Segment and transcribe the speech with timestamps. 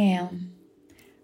[0.00, 0.52] am.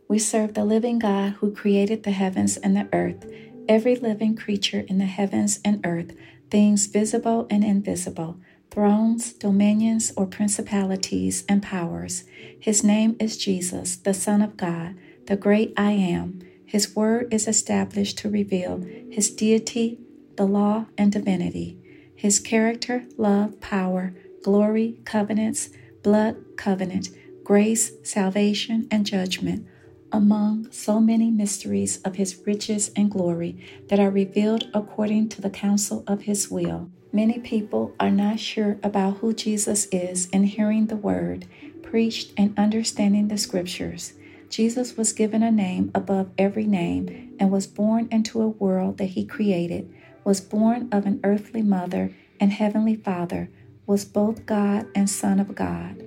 [0.08, 3.26] We serve the living God who created the heavens and the earth,
[3.68, 6.12] every living creature in the heavens and earth,
[6.50, 8.38] things visible and invisible,
[8.70, 12.24] thrones, dominions, or principalities and powers.
[12.60, 14.94] His name is Jesus, the Son of God,
[15.26, 16.40] the great I am.
[16.64, 19.98] His word is established to reveal his deity,
[20.36, 21.78] the law, and divinity,
[22.14, 25.70] his character, love, power, glory, covenants,
[26.02, 27.08] blood, covenant,
[27.46, 29.64] grace, salvation, and judgment
[30.10, 35.48] among so many mysteries of his riches and glory that are revealed according to the
[35.48, 36.90] counsel of his will.
[37.12, 41.46] Many people are not sure about who Jesus is in hearing the word
[41.82, 44.14] preached and understanding the scriptures.
[44.50, 49.10] Jesus was given a name above every name and was born into a world that
[49.10, 49.88] he created,
[50.24, 53.50] was born of an earthly mother and heavenly father,
[53.86, 56.05] was both God and Son of God.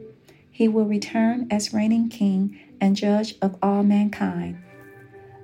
[0.59, 4.61] He will return as reigning king and judge of all mankind.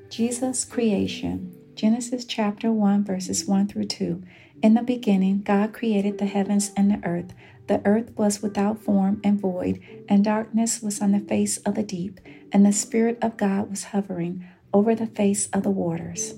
[0.10, 4.22] Jesus' creation, Genesis chapter 1, verses 1 through 2.
[4.62, 7.34] In the beginning, God created the heavens and the earth.
[7.68, 11.84] The earth was without form and void, and darkness was on the face of the
[11.84, 12.20] deep,
[12.52, 16.34] and the Spirit of God was hovering over the face of the waters.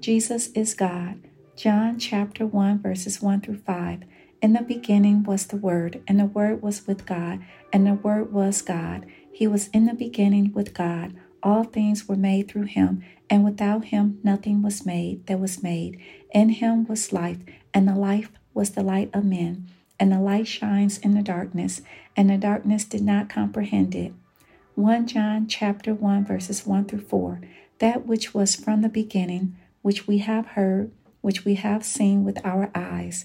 [0.00, 1.18] Jesus is God.
[1.56, 4.02] John chapter 1, verses 1 through 5.
[4.42, 7.40] In the beginning was the Word, and the Word was with God,
[7.72, 9.06] and the Word was God.
[9.32, 11.14] He was in the beginning with God.
[11.42, 15.98] All things were made through him, and without him nothing was made that was made.
[16.32, 17.38] In him was life,
[17.72, 19.70] and the life was the light of men.
[19.98, 21.80] And the light shines in the darkness,
[22.16, 24.12] and the darkness did not comprehend it.
[24.74, 27.40] 1 John chapter 1 verses 1 through 4.
[27.78, 30.90] That which was from the beginning, which we have heard,
[31.22, 33.24] which we have seen with our eyes,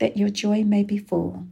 [0.00, 1.46] that your joy may be full.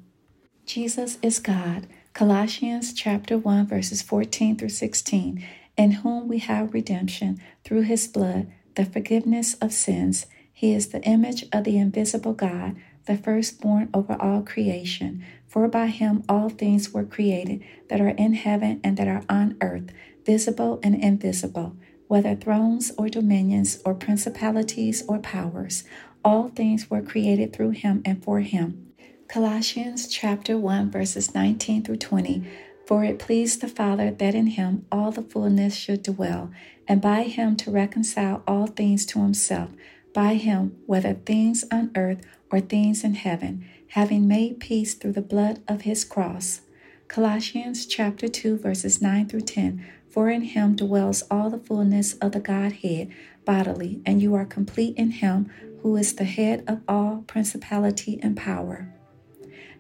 [0.66, 1.86] Jesus is God.
[2.12, 8.50] Colossians chapter 1 verses 14 through 16, in whom we have redemption through his blood,
[8.74, 10.26] the forgiveness of sins.
[10.52, 12.74] He is the image of the invisible God,
[13.06, 15.24] the firstborn over all creation.
[15.46, 19.56] For by him all things were created that are in heaven and that are on
[19.62, 19.92] earth,
[20.26, 21.76] visible and invisible,
[22.08, 25.84] whether thrones or dominions or principalities or powers.
[26.24, 28.92] All things were created through him and for him.
[29.28, 32.42] Colossians chapter 1 verses 19 through 20
[32.86, 36.50] For it pleased the Father that in him all the fullness should dwell
[36.86, 39.70] and by him to reconcile all things to himself
[40.14, 45.22] by him whether things on earth or things in heaven having made peace through the
[45.22, 46.62] blood of his cross.
[47.06, 52.32] Colossians chapter 2 verses 9 through 10 For in him dwells all the fullness of
[52.32, 53.10] the Godhead
[53.44, 55.50] bodily and you are complete in him
[55.82, 58.92] who is the head of all principality and power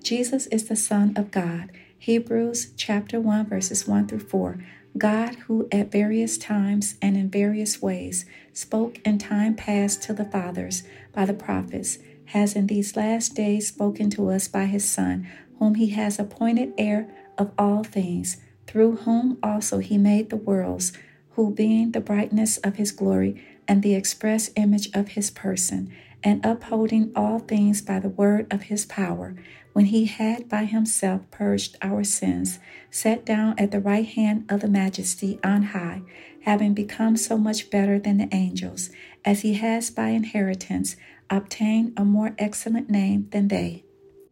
[0.02, 1.70] Jesus is the Son of God.
[1.98, 4.64] Hebrews chapter 1 verses 1 through 4.
[4.96, 10.24] God, who at various times and in various ways spoke in time past to the
[10.24, 10.82] fathers
[11.12, 15.28] by the prophets, has in these last days spoken to us by his Son,
[15.58, 20.92] whom he has appointed heir of all things, through whom also he made the worlds,
[21.32, 26.44] who being the brightness of his glory and the express image of his person, and
[26.44, 29.36] upholding all things by the word of his power,
[29.72, 32.58] when he had by himself purged our sins,
[32.90, 36.02] sat down at the right hand of the Majesty on high,
[36.42, 38.90] having become so much better than the angels,
[39.24, 40.96] as he has by inheritance
[41.30, 43.84] obtained a more excellent name than they.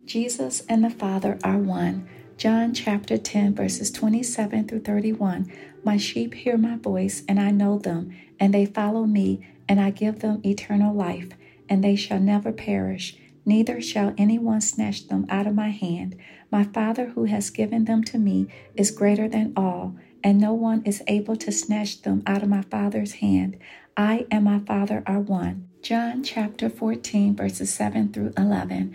[0.05, 2.09] Jesus and the Father are one.
[2.37, 5.51] John chapter 10, verses 27 through 31.
[5.87, 9.91] My sheep hear my voice, and I know them, and they follow me, and I
[9.91, 11.29] give them eternal life,
[11.69, 13.17] and they shall never perish
[13.47, 16.17] neither shall anyone snatch them out of my hand.
[16.51, 20.83] My Father who has given them to me is greater than all, and no one
[20.85, 23.57] is able to snatch them out of my Father's hand.
[23.97, 25.69] I and my Father are one.
[25.81, 28.95] John chapter 14, verses 7 through 11.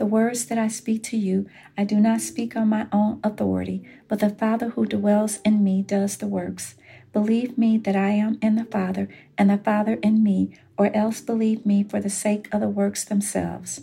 [0.00, 3.84] The words that I speak to you, I do not speak on my own authority,
[4.08, 6.74] but the Father who dwells in me does the works.
[7.12, 11.20] Believe me that I am in the Father, and the Father in me, or else
[11.20, 13.82] believe me for the sake of the works themselves.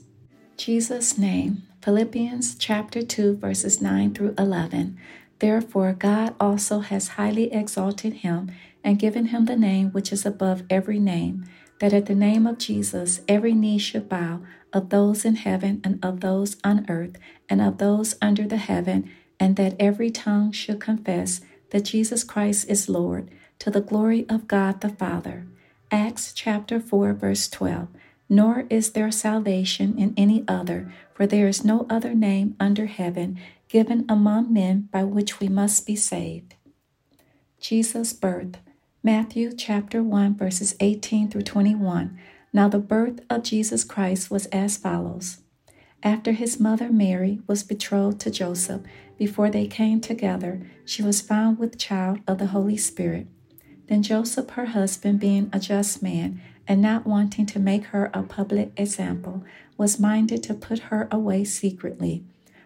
[0.58, 4.98] Jesus' name, Philippians chapter 2, verses 9 through 11.
[5.38, 8.52] Therefore, God also has highly exalted him
[8.84, 11.46] and given him the name which is above every name,
[11.80, 14.42] that at the name of Jesus every knee should bow,
[14.74, 17.18] of those in heaven and of those on earth
[17.50, 19.10] and of those under the heaven,
[19.40, 23.30] and that every tongue should confess that Jesus Christ is Lord,
[23.60, 25.48] to the glory of God the Father.
[25.92, 27.88] Acts chapter 4, verse 12.
[28.30, 33.40] Nor is there salvation in any other, for there is no other name under heaven
[33.70, 36.56] given among men by which we must be saved.
[37.60, 38.58] Jesus' birth.
[39.08, 42.20] Matthew chapter 1, verses 18 through 21.
[42.52, 45.38] Now the birth of Jesus Christ was as follows.
[46.04, 48.82] After his mother Mary was betrothed to Joseph,
[49.18, 53.28] before they came together, she was found with child of the Holy Spirit.
[53.88, 58.24] Then Joseph, her husband, being a just man, and not wanting to make her a
[58.24, 59.42] public example,
[59.78, 62.26] was minded to put her away secretly.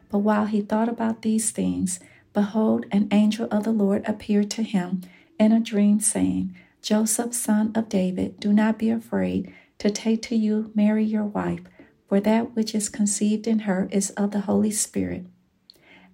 [0.09, 1.99] But while he thought about these things,
[2.33, 5.03] behold, an angel of the Lord appeared to him
[5.41, 10.35] in a dream, saying, Joseph, son of David, do not be afraid to take to
[10.35, 11.61] you Mary your wife,
[12.07, 15.25] for that which is conceived in her is of the Holy Spirit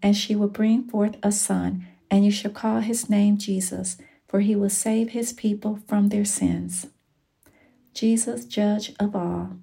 [0.01, 3.97] and she will bring forth a son, and you shall call his name Jesus,
[4.27, 6.87] for he will save his people from their sins.
[7.93, 9.53] Jesus, judge of all.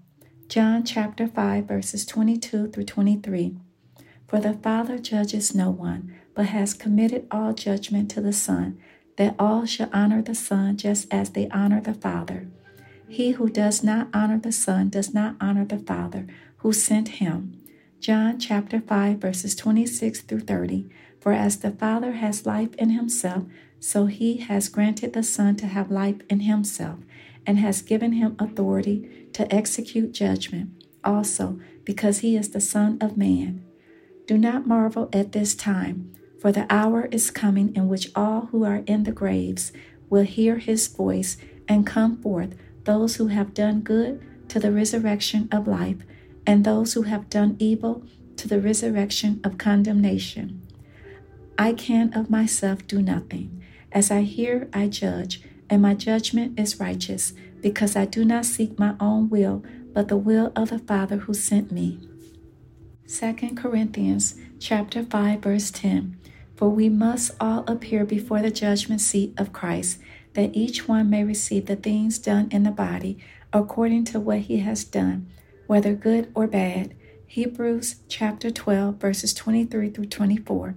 [0.48, 3.56] John chapter 5, verses 22 through 23.
[4.26, 8.78] For the Father judges no one, but has committed all judgment to the Son,
[9.16, 12.48] that all shall honor the Son just as they honor the Father.
[13.08, 16.26] He who does not honor the Son does not honor the Father
[16.58, 17.60] who sent him.
[18.00, 20.88] John chapter 5, verses 26 through 30.
[21.20, 23.44] For as the Father has life in himself,
[23.80, 27.00] so he has granted the Son to have life in himself,
[27.46, 30.70] and has given him authority to execute judgment,
[31.04, 33.64] also because he is the Son of Man.
[34.26, 38.64] Do not marvel at this time, for the hour is coming in which all who
[38.64, 39.72] are in the graves
[40.10, 42.54] will hear his voice and come forth,
[42.84, 45.96] those who have done good to the resurrection of life
[46.46, 48.04] and those who have done evil
[48.36, 50.60] to the resurrection of condemnation.
[51.58, 53.64] I can of myself do nothing.
[53.90, 57.32] As I hear, I judge, and my judgment is righteous,
[57.62, 59.64] because I do not seek my own will,
[59.94, 62.06] but the will of the Father who sent me.
[63.08, 66.18] 2 Corinthians chapter 5 verse 10
[66.64, 69.98] For we must all appear before the judgment seat of Christ
[70.32, 73.18] that each one may receive the things done in the body
[73.52, 75.30] according to what he has done
[75.66, 76.94] whether good or bad.
[77.26, 80.74] Hebrews chapter 12, verses 23 through 24.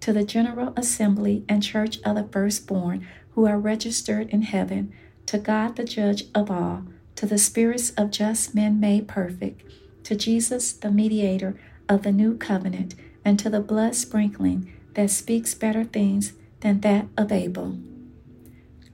[0.00, 4.92] To the general assembly and church of the firstborn who are registered in heaven,
[5.24, 6.84] to God the judge of all,
[7.16, 9.62] to the spirits of just men made perfect,
[10.04, 11.58] to Jesus the mediator
[11.88, 12.94] of the new covenant,
[13.24, 17.78] and to the blood sprinkling that speaks better things than that of Abel.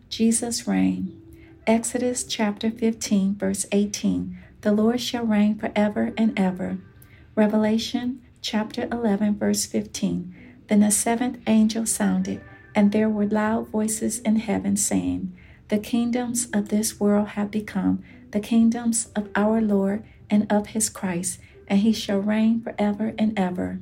[0.09, 1.15] Jesus' reign.
[1.67, 4.39] Exodus chapter 15, verse 18.
[4.63, 6.79] The Lord shall reign forever and ever.
[7.35, 10.35] Revelation chapter 11, verse 15.
[10.69, 12.41] Then the seventh angel sounded,
[12.75, 15.37] and there were loud voices in heaven saying,
[15.69, 20.89] The kingdoms of this world have become the kingdoms of our Lord and of his
[20.89, 23.81] Christ, and he shall reign forever and ever.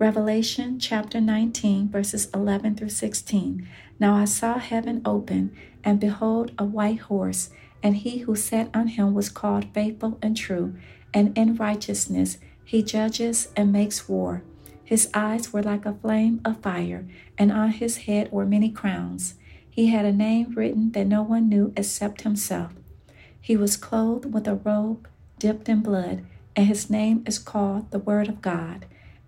[0.00, 3.68] Revelation chapter 19, verses 11 through 16.
[3.98, 5.54] Now I saw heaven open,
[5.84, 7.50] and behold, a white horse
[7.82, 10.74] and he who sat on him was called faithful and true,
[11.12, 14.42] and in righteousness he judges and makes war.
[14.82, 19.34] His eyes were like a flame of fire, and on his head were many crowns.
[19.68, 22.72] He had a name written that no one knew except himself.
[23.38, 25.06] He was clothed with a robe
[25.38, 26.24] dipped in blood,
[26.56, 28.86] and his name is called the Word of God.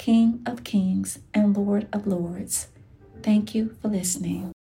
[0.00, 2.68] King of Kings and Lord of Lords.
[3.22, 4.50] Thank you for listening.